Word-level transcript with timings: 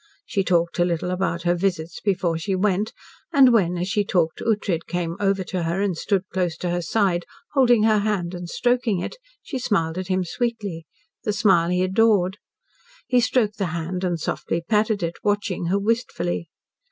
She 0.25 0.43
talked 0.43 0.79
a 0.79 0.83
little 0.83 1.11
about 1.11 1.43
her 1.43 1.53
visits 1.53 2.01
before 2.01 2.35
she 2.35 2.55
went, 2.55 2.91
and 3.31 3.53
when, 3.53 3.77
as 3.77 3.87
she 3.87 4.03
talked, 4.03 4.41
Ughtred 4.41 4.87
came 4.87 5.15
over 5.19 5.43
to 5.43 5.61
her 5.61 5.79
and 5.79 5.95
stood 5.95 6.23
close 6.33 6.57
to 6.57 6.71
her 6.71 6.81
side 6.81 7.23
holding 7.51 7.83
her 7.83 7.99
hand 7.99 8.33
and 8.33 8.49
stroking 8.49 8.97
it, 8.99 9.17
she 9.43 9.59
smiled 9.59 9.99
at 9.99 10.07
him 10.07 10.23
sweetly 10.23 10.87
the 11.23 11.33
smile 11.33 11.69
he 11.69 11.83
adored. 11.83 12.39
He 13.05 13.19
stroked 13.19 13.59
the 13.59 13.67
hand 13.77 14.03
and 14.03 14.19
softly 14.19 14.63
patted 14.67 15.03
it, 15.03 15.17
watching 15.23 15.67
her 15.67 15.77
wistfully. 15.77 16.49